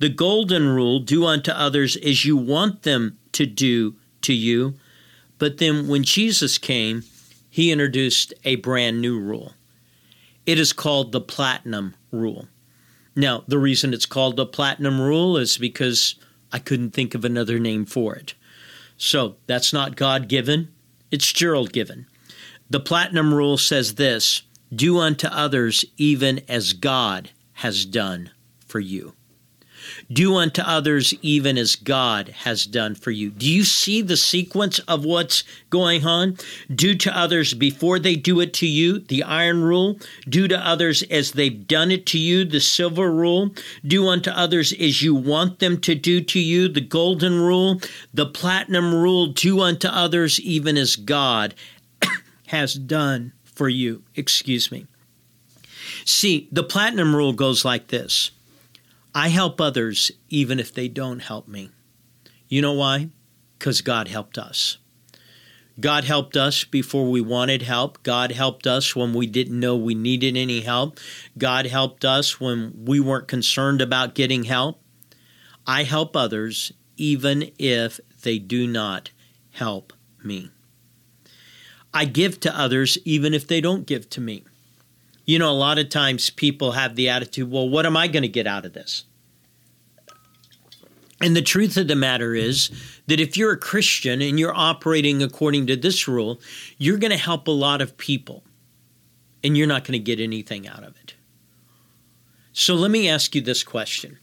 The 0.00 0.08
golden 0.08 0.68
rule, 0.68 0.98
do 0.98 1.24
unto 1.24 1.52
others 1.52 1.96
as 1.96 2.24
you 2.24 2.36
want 2.36 2.82
them 2.82 3.18
to 3.32 3.46
do 3.46 3.94
to 4.22 4.32
you. 4.32 4.74
But 5.38 5.58
then 5.58 5.86
when 5.88 6.02
Jesus 6.02 6.58
came, 6.58 7.04
he 7.48 7.70
introduced 7.70 8.34
a 8.44 8.56
brand 8.56 9.00
new 9.00 9.20
rule. 9.20 9.52
It 10.46 10.58
is 10.58 10.72
called 10.72 11.12
the 11.12 11.20
platinum 11.20 11.94
rule. 12.10 12.48
Now, 13.16 13.44
the 13.46 13.58
reason 13.58 13.94
it's 13.94 14.06
called 14.06 14.36
the 14.36 14.46
platinum 14.46 15.00
rule 15.00 15.36
is 15.36 15.56
because 15.56 16.16
I 16.52 16.58
couldn't 16.58 16.90
think 16.90 17.14
of 17.14 17.24
another 17.24 17.58
name 17.58 17.86
for 17.86 18.16
it. 18.16 18.34
So 18.96 19.36
that's 19.46 19.72
not 19.72 19.96
God 19.96 20.28
given, 20.28 20.68
it's 21.10 21.32
Gerald 21.32 21.72
given. 21.72 22.06
The 22.70 22.80
platinum 22.80 23.32
rule 23.32 23.58
says 23.58 23.94
this 23.94 24.42
do 24.74 24.98
unto 24.98 25.28
others 25.28 25.84
even 25.96 26.40
as 26.48 26.72
God 26.72 27.30
has 27.54 27.84
done 27.84 28.30
for 28.66 28.80
you. 28.80 29.14
Do 30.12 30.36
unto 30.36 30.62
others 30.62 31.14
even 31.22 31.58
as 31.58 31.76
God 31.76 32.28
has 32.28 32.64
done 32.64 32.94
for 32.94 33.10
you. 33.10 33.30
Do 33.30 33.50
you 33.50 33.64
see 33.64 34.00
the 34.00 34.16
sequence 34.16 34.78
of 34.80 35.04
what's 35.04 35.44
going 35.70 36.06
on? 36.06 36.38
Do 36.74 36.94
to 36.96 37.16
others 37.16 37.54
before 37.54 37.98
they 37.98 38.16
do 38.16 38.40
it 38.40 38.54
to 38.54 38.66
you, 38.66 39.00
the 39.00 39.22
iron 39.22 39.62
rule. 39.62 39.98
Do 40.28 40.48
to 40.48 40.58
others 40.58 41.02
as 41.04 41.32
they've 41.32 41.66
done 41.66 41.90
it 41.90 42.06
to 42.06 42.18
you, 42.18 42.44
the 42.44 42.60
silver 42.60 43.12
rule. 43.12 43.54
Do 43.86 44.08
unto 44.08 44.30
others 44.30 44.72
as 44.72 45.02
you 45.02 45.14
want 45.14 45.58
them 45.58 45.80
to 45.82 45.94
do 45.94 46.20
to 46.22 46.40
you, 46.40 46.68
the 46.68 46.80
golden 46.80 47.40
rule. 47.40 47.80
The 48.12 48.26
platinum 48.26 48.94
rule. 48.94 49.28
Do 49.28 49.60
unto 49.60 49.88
others 49.88 50.40
even 50.40 50.76
as 50.76 50.96
God 50.96 51.54
has 52.46 52.74
done 52.74 53.32
for 53.42 53.68
you. 53.68 54.02
Excuse 54.14 54.70
me. 54.70 54.86
See, 56.04 56.48
the 56.50 56.62
platinum 56.62 57.14
rule 57.14 57.32
goes 57.32 57.64
like 57.64 57.88
this 57.88 58.30
I 59.14 59.28
help 59.28 59.60
others 59.60 60.10
even 60.28 60.58
if 60.58 60.72
they 60.74 60.88
don't 60.88 61.20
help 61.20 61.46
me. 61.46 61.70
You 62.48 62.62
know 62.62 62.72
why? 62.72 63.10
Because 63.58 63.80
God 63.80 64.08
helped 64.08 64.38
us. 64.38 64.78
God 65.80 66.04
helped 66.04 66.36
us 66.36 66.62
before 66.62 67.10
we 67.10 67.20
wanted 67.20 67.62
help. 67.62 68.02
God 68.04 68.30
helped 68.30 68.66
us 68.66 68.94
when 68.94 69.12
we 69.12 69.26
didn't 69.26 69.58
know 69.58 69.76
we 69.76 69.94
needed 69.94 70.36
any 70.36 70.60
help. 70.60 71.00
God 71.36 71.66
helped 71.66 72.04
us 72.04 72.40
when 72.40 72.84
we 72.84 73.00
weren't 73.00 73.26
concerned 73.26 73.80
about 73.80 74.14
getting 74.14 74.44
help. 74.44 74.80
I 75.66 75.82
help 75.82 76.14
others 76.16 76.72
even 76.96 77.50
if 77.58 77.98
they 78.22 78.38
do 78.38 78.66
not 78.66 79.10
help 79.50 79.92
me. 80.22 80.50
I 81.94 82.04
give 82.04 82.40
to 82.40 82.58
others 82.58 82.98
even 83.04 83.32
if 83.32 83.46
they 83.46 83.60
don't 83.60 83.86
give 83.86 84.10
to 84.10 84.20
me. 84.20 84.42
You 85.24 85.38
know, 85.38 85.50
a 85.50 85.52
lot 85.52 85.78
of 85.78 85.88
times 85.88 86.28
people 86.28 86.72
have 86.72 86.96
the 86.96 87.08
attitude, 87.08 87.50
well, 87.50 87.68
what 87.68 87.86
am 87.86 87.96
I 87.96 88.08
going 88.08 88.22
to 88.24 88.28
get 88.28 88.46
out 88.46 88.66
of 88.66 88.74
this? 88.74 89.04
And 91.20 91.34
the 91.34 91.40
truth 91.40 91.76
of 91.76 91.88
the 91.88 91.94
matter 91.94 92.34
is 92.34 92.70
that 93.06 93.20
if 93.20 93.36
you're 93.36 93.52
a 93.52 93.58
Christian 93.58 94.20
and 94.20 94.38
you're 94.38 94.54
operating 94.54 95.22
according 95.22 95.68
to 95.68 95.76
this 95.76 96.06
rule, 96.06 96.40
you're 96.76 96.98
going 96.98 97.12
to 97.12 97.16
help 97.16 97.46
a 97.46 97.52
lot 97.52 97.80
of 97.80 97.96
people 97.96 98.42
and 99.42 99.56
you're 99.56 99.66
not 99.66 99.84
going 99.84 99.92
to 99.92 99.98
get 99.98 100.20
anything 100.20 100.66
out 100.66 100.82
of 100.82 100.96
it. 101.02 101.14
So 102.52 102.74
let 102.74 102.90
me 102.90 103.08
ask 103.08 103.34
you 103.34 103.40
this 103.40 103.62
question 103.62 104.18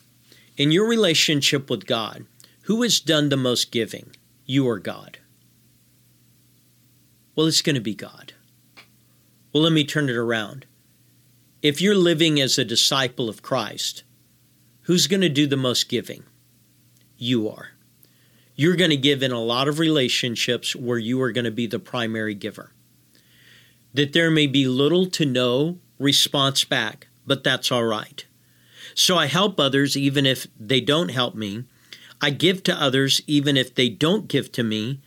In 0.57 0.71
your 0.71 0.87
relationship 0.87 1.69
with 1.69 1.87
God, 1.87 2.25
who 2.63 2.81
has 2.83 2.99
done 2.99 3.29
the 3.29 3.37
most 3.37 3.71
giving, 3.71 4.11
you 4.45 4.67
or 4.67 4.77
God? 4.77 5.17
Well, 7.35 7.47
it's 7.47 7.61
going 7.61 7.75
to 7.75 7.81
be 7.81 7.95
God. 7.95 8.33
Well, 9.53 9.63
let 9.63 9.73
me 9.73 9.83
turn 9.83 10.09
it 10.09 10.15
around. 10.15 10.65
If 11.61 11.79
you're 11.79 11.95
living 11.95 12.41
as 12.41 12.57
a 12.57 12.65
disciple 12.65 13.29
of 13.29 13.41
Christ, 13.41 14.03
who's 14.83 15.07
going 15.07 15.21
to 15.21 15.29
do 15.29 15.47
the 15.47 15.57
most 15.57 15.89
giving? 15.89 16.23
You 17.17 17.47
are. 17.49 17.69
You're 18.55 18.75
going 18.75 18.89
to 18.89 18.97
give 18.97 19.23
in 19.23 19.31
a 19.31 19.41
lot 19.41 19.67
of 19.67 19.79
relationships 19.79 20.75
where 20.75 20.97
you 20.97 21.21
are 21.21 21.31
going 21.31 21.45
to 21.45 21.51
be 21.51 21.67
the 21.67 21.79
primary 21.79 22.33
giver. 22.33 22.71
That 23.93 24.13
there 24.13 24.31
may 24.31 24.47
be 24.47 24.67
little 24.67 25.05
to 25.07 25.25
no 25.25 25.79
response 25.99 26.63
back, 26.63 27.07
but 27.25 27.43
that's 27.43 27.71
all 27.71 27.85
right. 27.85 28.25
So 28.93 29.17
I 29.17 29.27
help 29.27 29.59
others 29.59 29.95
even 29.95 30.25
if 30.25 30.47
they 30.59 30.81
don't 30.81 31.09
help 31.09 31.35
me. 31.35 31.63
I 32.21 32.29
give 32.29 32.63
to 32.63 32.73
others 32.73 33.21
even 33.25 33.55
if 33.55 33.73
they 33.73 33.89
don't 33.89 34.27
give 34.27 34.51
to 34.53 34.63
me 34.63 34.99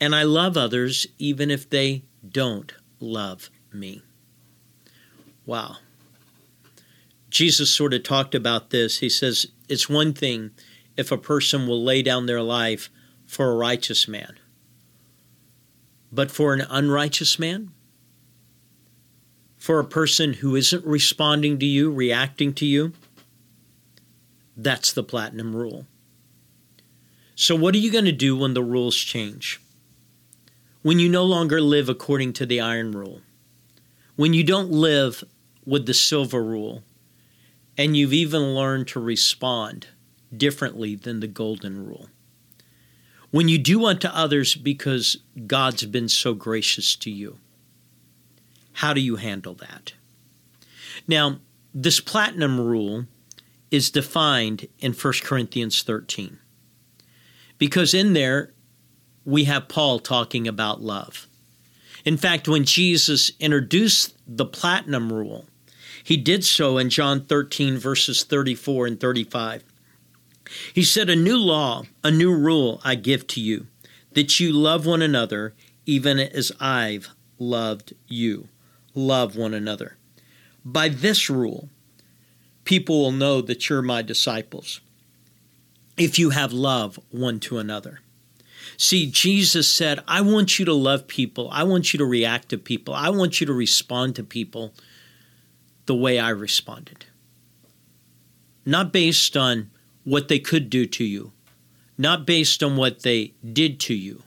and 0.00 0.14
I 0.14 0.22
love 0.22 0.56
others 0.56 1.06
even 1.18 1.50
if 1.50 1.68
they 1.68 2.04
don't 2.26 2.72
love 2.98 3.50
me. 3.72 4.02
Wow. 5.44 5.76
Jesus 7.28 7.72
sort 7.72 7.94
of 7.94 8.02
talked 8.02 8.34
about 8.34 8.70
this. 8.70 8.98
He 8.98 9.08
says, 9.08 9.46
It's 9.68 9.88
one 9.88 10.12
thing 10.12 10.50
if 10.96 11.12
a 11.12 11.18
person 11.18 11.66
will 11.66 11.82
lay 11.82 12.02
down 12.02 12.26
their 12.26 12.42
life 12.42 12.90
for 13.26 13.50
a 13.50 13.56
righteous 13.56 14.08
man, 14.08 14.38
but 16.10 16.30
for 16.30 16.52
an 16.52 16.62
unrighteous 16.68 17.38
man, 17.38 17.70
for 19.56 19.78
a 19.78 19.84
person 19.84 20.34
who 20.34 20.56
isn't 20.56 20.84
responding 20.84 21.58
to 21.58 21.66
you, 21.66 21.92
reacting 21.92 22.52
to 22.54 22.66
you, 22.66 22.92
that's 24.56 24.92
the 24.92 25.04
platinum 25.04 25.54
rule. 25.54 25.86
So, 27.34 27.54
what 27.54 27.74
are 27.74 27.78
you 27.78 27.92
going 27.92 28.04
to 28.04 28.12
do 28.12 28.36
when 28.36 28.54
the 28.54 28.62
rules 28.62 28.96
change? 28.96 29.60
When 30.82 30.98
you 30.98 31.08
no 31.08 31.24
longer 31.24 31.60
live 31.60 31.88
according 31.88 32.32
to 32.34 32.46
the 32.46 32.60
iron 32.60 32.92
rule, 32.92 33.20
when 34.16 34.34
you 34.34 34.42
don't 34.44 34.70
live 34.70 35.24
with 35.64 35.86
the 35.86 35.94
silver 35.94 36.42
rule, 36.42 36.82
And 37.80 37.96
you've 37.96 38.12
even 38.12 38.54
learned 38.54 38.88
to 38.88 39.00
respond 39.00 39.86
differently 40.36 40.94
than 40.94 41.20
the 41.20 41.26
golden 41.26 41.86
rule. 41.86 42.10
When 43.30 43.48
you 43.48 43.56
do 43.56 43.86
unto 43.86 44.06
others 44.08 44.54
because 44.54 45.16
God's 45.46 45.86
been 45.86 46.10
so 46.10 46.34
gracious 46.34 46.94
to 46.96 47.10
you, 47.10 47.38
how 48.74 48.92
do 48.92 49.00
you 49.00 49.16
handle 49.16 49.54
that? 49.54 49.94
Now, 51.08 51.38
this 51.72 52.00
platinum 52.00 52.60
rule 52.60 53.06
is 53.70 53.90
defined 53.90 54.68
in 54.80 54.92
1 54.92 55.14
Corinthians 55.22 55.82
13. 55.82 56.38
Because 57.56 57.94
in 57.94 58.12
there, 58.12 58.52
we 59.24 59.44
have 59.44 59.68
Paul 59.68 59.98
talking 59.98 60.48
about 60.48 60.82
love. 60.82 61.26
In 62.04 62.16
fact, 62.16 62.48
when 62.48 62.64
Jesus 62.64 63.30
introduced 63.38 64.16
the 64.26 64.46
platinum 64.46 65.12
rule, 65.12 65.46
he 66.02 66.16
did 66.16 66.44
so 66.44 66.78
in 66.78 66.90
John 66.90 67.26
13, 67.26 67.76
verses 67.76 68.24
34 68.24 68.86
and 68.86 69.00
35. 69.00 69.64
He 70.74 70.82
said, 70.82 71.10
A 71.10 71.16
new 71.16 71.36
law, 71.36 71.84
a 72.02 72.10
new 72.10 72.34
rule 72.34 72.80
I 72.84 72.94
give 72.94 73.26
to 73.28 73.40
you, 73.40 73.66
that 74.12 74.40
you 74.40 74.52
love 74.52 74.86
one 74.86 75.02
another, 75.02 75.54
even 75.86 76.18
as 76.18 76.50
I've 76.58 77.10
loved 77.38 77.94
you. 78.08 78.48
Love 78.94 79.36
one 79.36 79.54
another. 79.54 79.96
By 80.64 80.88
this 80.88 81.30
rule, 81.30 81.68
people 82.64 83.00
will 83.00 83.12
know 83.12 83.40
that 83.40 83.68
you're 83.68 83.82
my 83.82 84.02
disciples 84.02 84.80
if 85.96 86.18
you 86.18 86.30
have 86.30 86.52
love 86.52 86.98
one 87.10 87.38
to 87.40 87.58
another. 87.58 88.00
See, 88.82 89.10
Jesus 89.10 89.70
said, 89.70 90.02
I 90.08 90.22
want 90.22 90.58
you 90.58 90.64
to 90.64 90.72
love 90.72 91.06
people. 91.06 91.50
I 91.52 91.64
want 91.64 91.92
you 91.92 91.98
to 91.98 92.04
react 92.06 92.48
to 92.48 92.56
people. 92.56 92.94
I 92.94 93.10
want 93.10 93.38
you 93.38 93.46
to 93.46 93.52
respond 93.52 94.16
to 94.16 94.24
people 94.24 94.72
the 95.84 95.94
way 95.94 96.18
I 96.18 96.30
responded. 96.30 97.04
Not 98.64 98.90
based 98.90 99.36
on 99.36 99.70
what 100.04 100.28
they 100.28 100.38
could 100.38 100.70
do 100.70 100.86
to 100.86 101.04
you, 101.04 101.32
not 101.98 102.26
based 102.26 102.62
on 102.62 102.78
what 102.78 103.02
they 103.02 103.34
did 103.52 103.80
to 103.80 103.94
you, 103.94 104.22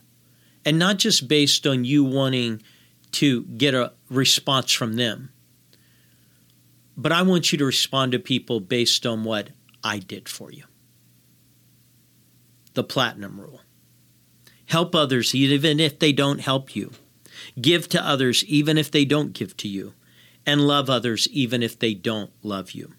and 0.64 0.78
not 0.78 0.98
just 0.98 1.26
based 1.26 1.66
on 1.66 1.84
you 1.84 2.04
wanting 2.04 2.62
to 3.10 3.42
get 3.46 3.74
a 3.74 3.92
response 4.08 4.70
from 4.70 4.94
them. 4.94 5.32
But 6.96 7.10
I 7.10 7.22
want 7.22 7.50
you 7.50 7.58
to 7.58 7.64
respond 7.64 8.12
to 8.12 8.20
people 8.20 8.60
based 8.60 9.04
on 9.04 9.24
what 9.24 9.48
I 9.82 9.98
did 9.98 10.28
for 10.28 10.52
you. 10.52 10.62
The 12.74 12.84
platinum 12.84 13.40
rule. 13.40 13.63
Help 14.66 14.94
others 14.94 15.34
even 15.34 15.80
if 15.80 15.98
they 15.98 16.12
don't 16.12 16.40
help 16.40 16.74
you. 16.74 16.92
Give 17.60 17.88
to 17.90 18.04
others 18.04 18.44
even 18.44 18.78
if 18.78 18.90
they 18.90 19.04
don't 19.04 19.32
give 19.32 19.56
to 19.58 19.68
you. 19.68 19.94
And 20.46 20.66
love 20.66 20.90
others 20.90 21.28
even 21.28 21.62
if 21.62 21.78
they 21.78 21.94
don't 21.94 22.30
love 22.42 22.72
you. 22.72 22.92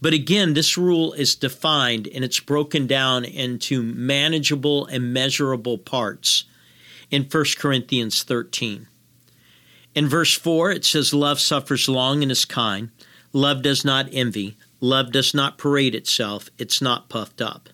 But 0.00 0.12
again, 0.12 0.54
this 0.54 0.78
rule 0.78 1.12
is 1.12 1.34
defined 1.34 2.08
and 2.08 2.24
it's 2.24 2.40
broken 2.40 2.86
down 2.86 3.24
into 3.24 3.82
manageable 3.82 4.86
and 4.86 5.12
measurable 5.12 5.78
parts 5.78 6.44
in 7.10 7.24
1 7.24 7.44
Corinthians 7.58 8.22
13. 8.22 8.86
In 9.94 10.08
verse 10.08 10.34
4, 10.34 10.72
it 10.72 10.84
says, 10.84 11.14
Love 11.14 11.40
suffers 11.40 11.88
long 11.88 12.22
and 12.22 12.30
is 12.30 12.44
kind. 12.44 12.90
Love 13.32 13.62
does 13.62 13.84
not 13.84 14.08
envy. 14.12 14.56
Love 14.80 15.12
does 15.12 15.34
not 15.34 15.58
parade 15.58 15.94
itself. 15.94 16.50
It's 16.58 16.82
not 16.82 17.08
puffed 17.08 17.40
up. 17.40 17.68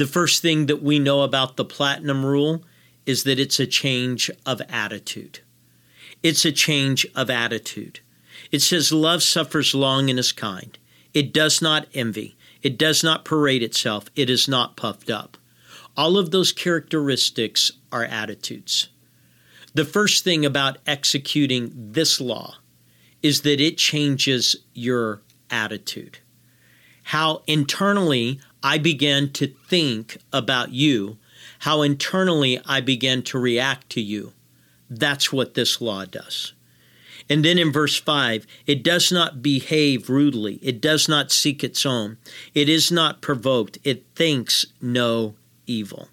The 0.00 0.06
first 0.06 0.40
thing 0.40 0.64
that 0.64 0.82
we 0.82 0.98
know 0.98 1.20
about 1.20 1.58
the 1.58 1.64
platinum 1.66 2.24
rule 2.24 2.64
is 3.04 3.24
that 3.24 3.38
it's 3.38 3.60
a 3.60 3.66
change 3.66 4.30
of 4.46 4.62
attitude. 4.70 5.40
It's 6.22 6.46
a 6.46 6.52
change 6.52 7.06
of 7.14 7.28
attitude. 7.28 8.00
It 8.50 8.60
says, 8.60 8.94
Love 8.94 9.22
suffers 9.22 9.74
long 9.74 10.08
and 10.08 10.18
is 10.18 10.32
kind. 10.32 10.78
It 11.12 11.34
does 11.34 11.60
not 11.60 11.86
envy. 11.92 12.34
It 12.62 12.78
does 12.78 13.04
not 13.04 13.26
parade 13.26 13.62
itself. 13.62 14.06
It 14.16 14.30
is 14.30 14.48
not 14.48 14.74
puffed 14.74 15.10
up. 15.10 15.36
All 15.98 16.16
of 16.16 16.30
those 16.30 16.50
characteristics 16.50 17.70
are 17.92 18.06
attitudes. 18.06 18.88
The 19.74 19.84
first 19.84 20.24
thing 20.24 20.46
about 20.46 20.78
executing 20.86 21.72
this 21.74 22.22
law 22.22 22.54
is 23.22 23.42
that 23.42 23.60
it 23.60 23.76
changes 23.76 24.56
your 24.72 25.20
attitude. 25.50 26.20
How 27.02 27.42
internally 27.46 28.40
I 28.62 28.78
began 28.78 29.32
to 29.32 29.46
think 29.46 30.18
about 30.32 30.72
you, 30.72 31.18
how 31.60 31.82
internally 31.82 32.60
I 32.66 32.80
began 32.80 33.22
to 33.24 33.38
react 33.38 33.90
to 33.90 34.00
you. 34.00 34.32
That's 34.88 35.32
what 35.32 35.54
this 35.54 35.80
law 35.80 36.04
does. 36.04 36.52
And 37.28 37.44
then 37.44 37.58
in 37.58 37.70
verse 37.72 37.96
5, 37.96 38.44
it 38.66 38.82
does 38.82 39.12
not 39.12 39.40
behave 39.40 40.10
rudely, 40.10 40.58
it 40.62 40.80
does 40.80 41.08
not 41.08 41.30
seek 41.30 41.62
its 41.62 41.86
own, 41.86 42.18
it 42.54 42.68
is 42.68 42.90
not 42.90 43.20
provoked, 43.20 43.78
it 43.84 44.04
thinks 44.16 44.66
no 44.82 45.36
evil. 45.66 46.08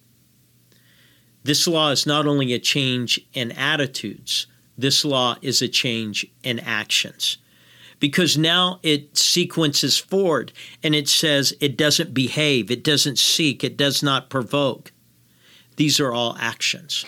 This 1.44 1.66
law 1.68 1.90
is 1.90 2.06
not 2.06 2.28
only 2.28 2.54
a 2.54 2.60
change 2.60 3.20
in 3.34 3.52
attitudes, 3.54 4.46
this 4.78 5.04
law 5.04 5.38
is 5.42 5.62
a 5.62 5.68
change 5.68 6.28
in 6.44 6.60
actions. 6.60 7.38
Because 8.00 8.38
now 8.38 8.80
it 8.84 9.18
sequences 9.18 9.98
forward 9.98 10.52
and 10.84 10.94
it 10.94 11.10
says 11.10 11.54
it 11.60 11.78
doesn't 11.78 12.14
behave, 12.14 12.70
it 12.70 12.84
doesn't 12.84 13.18
seek, 13.18 13.64
it 13.64 13.76
does 13.78 14.04
not 14.04 14.30
provoke. 14.30 14.92
These 15.78 16.00
are 16.00 16.14
all 16.14 16.36
actions. 16.40 17.06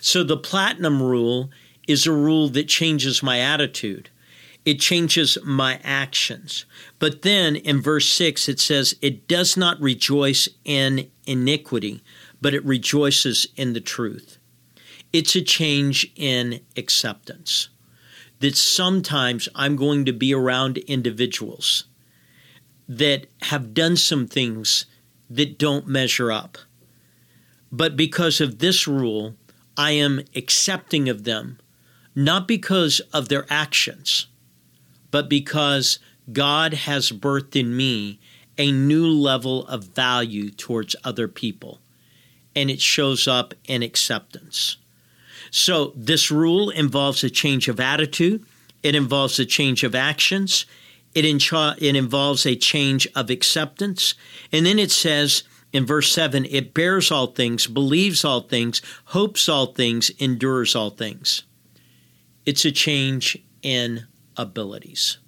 So 0.00 0.22
the 0.22 0.36
platinum 0.36 1.02
rule 1.02 1.50
is 1.88 2.06
a 2.06 2.12
rule 2.12 2.48
that 2.50 2.68
changes 2.68 3.22
my 3.22 3.40
attitude. 3.40 4.10
It 4.64 4.80
changes 4.80 5.38
my 5.44 5.80
actions. 5.84 6.64
But 6.98 7.22
then 7.22 7.54
in 7.56 7.80
verse 7.80 8.12
6, 8.12 8.48
it 8.48 8.58
says, 8.58 8.96
It 9.00 9.28
does 9.28 9.56
not 9.56 9.80
rejoice 9.80 10.48
in 10.64 11.10
iniquity, 11.24 12.02
but 12.40 12.52
it 12.52 12.64
rejoices 12.64 13.46
in 13.56 13.74
the 13.74 13.80
truth. 13.80 14.38
It's 15.12 15.36
a 15.36 15.42
change 15.42 16.12
in 16.16 16.60
acceptance. 16.76 17.68
That 18.40 18.56
sometimes 18.56 19.48
I'm 19.54 19.76
going 19.76 20.04
to 20.04 20.12
be 20.12 20.34
around 20.34 20.78
individuals 20.78 21.84
that 22.88 23.26
have 23.42 23.74
done 23.74 23.96
some 23.96 24.26
things 24.26 24.86
that 25.28 25.58
don't 25.58 25.88
measure 25.88 26.30
up. 26.30 26.58
But 27.72 27.96
because 27.96 28.40
of 28.40 28.58
this 28.58 28.86
rule, 28.86 29.34
I 29.76 29.92
am 29.92 30.22
accepting 30.34 31.08
of 31.08 31.24
them 31.24 31.58
not 32.16 32.48
because 32.48 33.00
of 33.12 33.28
their 33.28 33.44
actions, 33.50 34.26
but 35.10 35.28
because 35.28 35.98
God 36.32 36.72
has 36.72 37.12
birthed 37.12 37.54
in 37.54 37.76
me 37.76 38.18
a 38.56 38.72
new 38.72 39.06
level 39.06 39.66
of 39.66 39.84
value 39.84 40.50
towards 40.50 40.96
other 41.04 41.28
people, 41.28 41.80
and 42.54 42.70
it 42.70 42.80
shows 42.80 43.28
up 43.28 43.52
in 43.66 43.82
acceptance. 43.82 44.78
So, 45.50 45.92
this 45.96 46.30
rule 46.30 46.70
involves 46.70 47.24
a 47.24 47.30
change 47.30 47.68
of 47.68 47.80
attitude, 47.80 48.44
it 48.82 48.94
involves 48.94 49.38
a 49.38 49.46
change 49.46 49.84
of 49.84 49.94
actions, 49.94 50.66
it, 51.14 51.24
it 51.24 51.96
involves 51.96 52.46
a 52.46 52.56
change 52.56 53.08
of 53.14 53.30
acceptance, 53.30 54.14
and 54.52 54.66
then 54.66 54.78
it 54.78 54.90
says, 54.90 55.44
in 55.72 55.84
verse 55.84 56.10
7 56.12 56.44
it 56.46 56.74
bears 56.74 57.10
all 57.10 57.28
things, 57.28 57.66
believes 57.66 58.24
all 58.24 58.42
things, 58.42 58.80
hopes 59.06 59.48
all 59.48 59.66
things, 59.66 60.10
endures 60.18 60.74
all 60.74 60.90
things. 60.90 61.42
It's 62.44 62.64
a 62.64 62.72
change 62.72 63.38
in 63.62 64.06
abilities. 64.36 65.18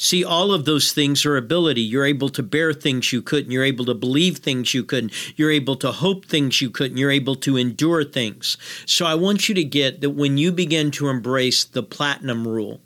See, 0.00 0.24
all 0.24 0.52
of 0.52 0.64
those 0.64 0.92
things 0.92 1.26
are 1.26 1.36
ability. 1.36 1.80
You're 1.80 2.06
able 2.06 2.28
to 2.28 2.42
bear 2.42 2.72
things 2.72 3.12
you 3.12 3.20
couldn't. 3.20 3.50
You're 3.50 3.64
able 3.64 3.84
to 3.86 3.94
believe 3.94 4.38
things 4.38 4.72
you 4.72 4.84
couldn't. 4.84 5.12
You're 5.36 5.50
able 5.50 5.74
to 5.74 5.90
hope 5.90 6.24
things 6.24 6.62
you 6.62 6.70
couldn't. 6.70 6.96
You're 6.96 7.10
able 7.10 7.34
to 7.34 7.56
endure 7.56 8.04
things. 8.04 8.56
So 8.86 9.04
I 9.06 9.16
want 9.16 9.48
you 9.48 9.56
to 9.56 9.64
get 9.64 10.00
that 10.00 10.10
when 10.10 10.38
you 10.38 10.52
begin 10.52 10.92
to 10.92 11.08
embrace 11.08 11.64
the 11.64 11.82
platinum 11.82 12.46
rule, 12.46 12.80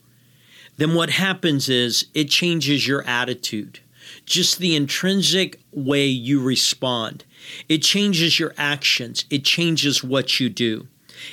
then 0.79 0.95
what 0.95 1.11
happens 1.11 1.69
is 1.69 2.07
it 2.15 2.31
changes 2.31 2.89
your 2.89 3.05
attitude, 3.07 3.81
just 4.25 4.59
the 4.59 4.75
intrinsic 4.75 5.61
way 5.71 6.07
you 6.07 6.43
respond. 6.43 7.27
It 7.69 7.83
changes 7.83 8.41
your 8.41 8.55
actions, 8.57 9.27
it 9.29 9.45
changes 9.45 10.03
what 10.03 10.41
you 10.41 10.49
do. 10.49 10.89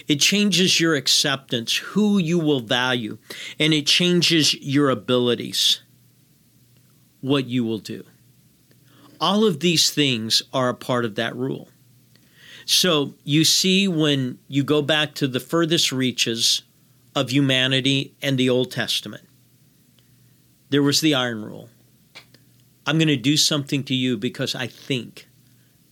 It 0.07 0.19
changes 0.19 0.79
your 0.79 0.95
acceptance, 0.95 1.75
who 1.77 2.17
you 2.17 2.39
will 2.39 2.59
value, 2.59 3.17
and 3.59 3.73
it 3.73 3.87
changes 3.87 4.53
your 4.55 4.89
abilities, 4.89 5.81
what 7.21 7.45
you 7.45 7.63
will 7.63 7.79
do. 7.79 8.03
All 9.21 9.45
of 9.45 9.59
these 9.59 9.89
things 9.89 10.41
are 10.53 10.69
a 10.69 10.73
part 10.73 11.05
of 11.05 11.15
that 11.15 11.35
rule. 11.35 11.69
So 12.65 13.15
you 13.23 13.45
see, 13.45 13.87
when 13.87 14.37
you 14.47 14.63
go 14.63 14.81
back 14.81 15.15
to 15.15 15.27
the 15.27 15.39
furthest 15.39 15.91
reaches 15.91 16.61
of 17.15 17.31
humanity 17.31 18.13
and 18.21 18.37
the 18.37 18.49
Old 18.49 18.71
Testament, 18.71 19.27
there 20.69 20.83
was 20.83 21.01
the 21.01 21.15
iron 21.15 21.43
rule. 21.43 21.69
I'm 22.85 22.97
going 22.97 23.07
to 23.07 23.17
do 23.17 23.37
something 23.37 23.83
to 23.85 23.95
you 23.95 24.17
because 24.17 24.55
I 24.55 24.67
think 24.67 25.27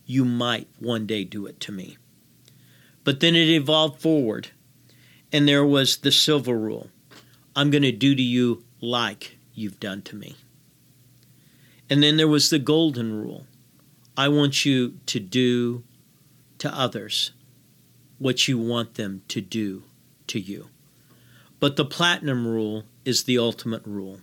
you 0.06 0.24
might 0.24 0.68
one 0.78 1.06
day 1.06 1.24
do 1.24 1.46
it 1.46 1.60
to 1.60 1.72
me. 1.72 1.98
But 3.04 3.20
then 3.20 3.34
it 3.34 3.48
evolved 3.48 4.00
forward, 4.00 4.48
and 5.32 5.48
there 5.48 5.64
was 5.64 5.98
the 5.98 6.12
silver 6.12 6.56
rule 6.56 6.90
I'm 7.56 7.70
going 7.70 7.82
to 7.82 7.92
do 7.92 8.14
to 8.14 8.22
you 8.22 8.64
like 8.80 9.36
you've 9.54 9.80
done 9.80 10.02
to 10.02 10.16
me. 10.16 10.36
And 11.90 12.02
then 12.02 12.16
there 12.16 12.28
was 12.28 12.50
the 12.50 12.58
golden 12.58 13.12
rule 13.12 13.46
I 14.16 14.28
want 14.28 14.64
you 14.64 14.98
to 15.06 15.20
do 15.20 15.84
to 16.58 16.72
others 16.72 17.32
what 18.18 18.48
you 18.48 18.58
want 18.58 18.94
them 18.94 19.22
to 19.28 19.40
do 19.40 19.84
to 20.26 20.40
you. 20.40 20.68
But 21.60 21.76
the 21.76 21.84
platinum 21.84 22.46
rule 22.46 22.84
is 23.04 23.24
the 23.24 23.38
ultimate 23.38 23.82
rule 23.84 24.20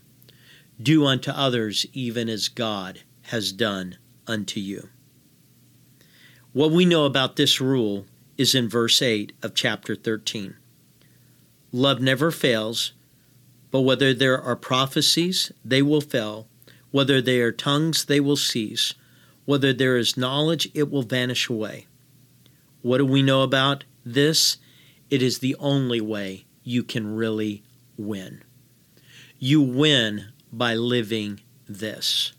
do 0.82 1.06
unto 1.06 1.32
others 1.32 1.86
even 1.94 2.28
as 2.28 2.50
God 2.50 3.02
has 3.24 3.52
done 3.52 3.98
unto 4.28 4.60
you. 4.60 4.90
What 6.52 6.72
we 6.72 6.86
know 6.86 7.06
about 7.06 7.36
this 7.36 7.62
rule 7.62 8.06
is 8.38 8.56
in 8.56 8.70
verse 8.70 9.02
8 9.02 9.34
of 9.42 9.56
chapter 9.56 9.96
13. 9.96 10.56
Love 11.72 12.02
never 12.02 12.32
fails, 12.32 12.94
but 13.72 13.82
whether 13.82 14.14
there 14.14 14.42
are 14.42 14.56
prophecies, 14.56 15.52
they 15.64 15.82
will 15.82 16.02
fail. 16.02 16.48
Whether 16.92 17.22
they 17.22 17.42
are 17.42 17.52
tongues, 17.52 18.06
they 18.06 18.20
will 18.20 18.38
cease. 18.38 18.94
Whether 19.46 19.74
there 19.74 19.98
is 19.98 20.18
knowledge, 20.18 20.70
it 20.74 20.90
will 20.90 21.04
vanish 21.04 21.50
away. 21.50 21.88
What 22.82 23.00
do 23.00 23.06
we 23.06 23.22
know 23.22 23.42
about 23.42 23.84
this? 24.06 24.58
It 25.10 25.22
is 25.22 25.40
the 25.40 25.56
only 25.60 26.00
way 26.02 26.46
you 26.64 26.84
can 26.84 27.16
really 27.16 27.64
win. 27.98 28.44
You 29.40 29.62
win 29.62 30.30
by 30.52 30.76
living 30.76 31.42
this. 31.68 32.34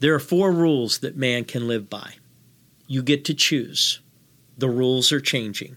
There 0.00 0.14
are 0.14 0.20
four 0.20 0.52
rules 0.52 0.98
that 0.98 1.16
man 1.16 1.44
can 1.44 1.68
live 1.68 1.90
by. 1.90 2.14
You 2.86 3.02
get 3.02 3.24
to 3.26 3.34
choose. 3.34 4.00
The 4.58 4.68
rules 4.68 5.12
are 5.12 5.20
changing. 5.20 5.76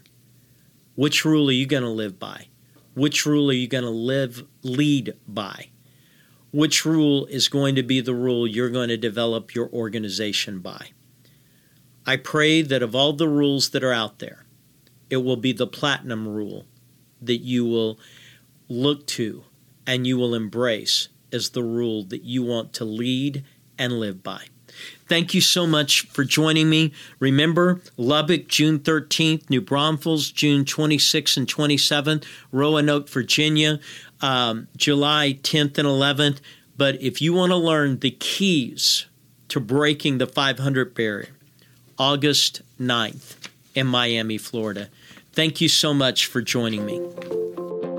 Which 0.96 1.24
rule 1.24 1.50
are 1.50 1.54
you 1.54 1.68
going 1.68 1.84
to 1.84 1.90
live 1.90 2.20
by? 2.20 2.48
Which 2.96 3.26
rule 3.26 3.50
are 3.52 3.54
you 3.54 3.68
going 3.68 3.84
to 3.84 3.92
live 3.92 4.44
lead 4.64 5.14
by? 5.28 5.70
Which 6.52 6.84
rule 6.84 7.28
is 7.28 7.48
going 7.48 7.76
to 7.76 7.84
be 7.84 8.02
the 8.02 8.16
rule 8.16 8.46
you're 8.46 8.70
going 8.70 8.90
to 8.90 8.98
develop 8.98 9.54
your 9.54 9.70
organization 9.70 10.60
by? 10.60 10.90
I 12.06 12.18
pray 12.18 12.64
that 12.64 12.82
of 12.82 12.96
all 12.96 13.14
the 13.14 13.30
rules 13.30 13.70
that 13.70 13.84
are 13.84 13.94
out 13.94 14.18
there, 14.18 14.46
it 15.12 15.18
will 15.18 15.38
be 15.38 15.54
the 15.54 15.68
platinum 15.68 16.28
rule 16.28 16.66
that 17.22 17.38
you 17.38 17.66
will 17.66 18.00
look 18.68 19.06
to 19.06 19.44
and 19.86 20.08
you 20.08 20.18
will 20.18 20.34
embrace 20.34 21.10
as 21.32 21.52
the 21.52 21.64
rule 21.64 22.04
that 22.06 22.24
you 22.24 22.44
want 22.44 22.74
to 22.74 22.86
lead 22.86 23.44
and 23.78 24.00
live 24.00 24.24
by. 24.24 24.46
Thank 25.12 25.34
you 25.34 25.42
so 25.42 25.68
much 25.68 26.04
for 26.08 26.24
joining 26.24 26.70
me. 26.70 26.94
Remember, 27.20 27.82
Lubbock, 27.98 28.48
June 28.48 28.80
13th, 28.80 29.50
New 29.50 29.60
Braunfels, 29.60 30.32
June 30.32 30.64
26th 30.64 31.36
and 31.36 31.46
27th, 31.46 32.24
Roanoke, 32.54 33.10
Virginia, 33.10 33.82
um, 34.22 34.70
July 34.78 35.38
10th 35.44 35.78
and 35.78 35.86
11th. 35.86 36.40
But 36.78 37.02
if 37.02 37.22
you 37.22 37.34
want 37.34 37.52
to 37.52 37.58
learn 37.58 38.00
the 38.00 38.12
keys 38.12 39.06
to 39.50 39.60
breaking 39.60 40.20
the 40.20 40.28
500 40.28 40.96
barrier, 40.96 41.28
August 41.98 42.62
9th 42.80 43.36
in 43.76 43.88
Miami, 43.88 44.38
Florida. 44.38 44.88
Thank 45.34 45.60
you 45.60 45.68
so 45.68 45.94
much 45.94 46.26
for 46.26 46.42
joining 46.42 46.86
me. 46.86 47.02